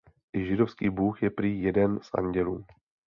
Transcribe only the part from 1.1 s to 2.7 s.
je prý jeden z andělů.